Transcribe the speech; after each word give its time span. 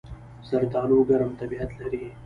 زردالو 0.49 0.99
ګرم 1.09 1.31
طبیعت 1.39 1.71
لري. 1.79 2.03